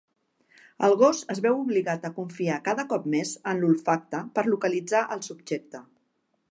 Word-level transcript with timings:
El 0.85 0.95
gos 1.01 1.19
es 1.33 1.41
veu 1.47 1.59
obligat 1.65 2.07
a 2.07 2.11
confiar 2.15 2.57
cada 2.69 2.87
cop 2.95 3.07
més 3.17 3.35
en 3.53 3.63
l'olfacte 3.65 4.25
per 4.39 4.47
localitzar 4.53 5.05
el 5.17 5.25
subjecte. 5.33 5.87